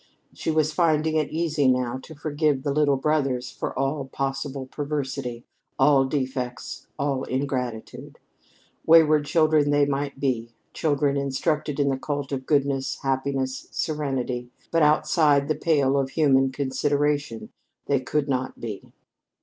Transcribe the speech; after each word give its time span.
She 0.33 0.49
was 0.49 0.73
finding 0.73 1.15
it 1.17 1.29
easy 1.29 1.67
now 1.67 1.99
to 1.99 2.15
forgive 2.15 2.63
"the 2.63 2.73
little 2.73 2.95
brothers" 2.97 3.51
for 3.51 3.77
all 3.77 4.05
possible 4.05 4.65
perversity, 4.65 5.45
all 5.77 6.05
defects, 6.05 6.87
all 6.97 7.23
ingratitude. 7.25 8.17
Wayward 8.83 9.25
children 9.25 9.69
they 9.69 9.85
might 9.85 10.19
be, 10.19 10.55
children 10.73 11.17
uninstructed 11.17 11.79
in 11.79 11.89
the 11.89 11.99
cult 11.99 12.31
of 12.31 12.47
goodness, 12.47 12.97
happiness, 13.03 13.67
serenity, 13.69 14.49
but 14.71 14.81
outside 14.81 15.47
the 15.47 15.53
pale 15.53 15.95
of 15.99 16.09
human 16.09 16.51
consideration 16.51 17.49
they 17.85 17.99
could 17.99 18.27
not 18.27 18.59
be. 18.59 18.93